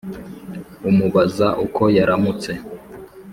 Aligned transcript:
umubaza 0.89 1.47
uko 1.65 1.81
yaramutse 1.97 2.51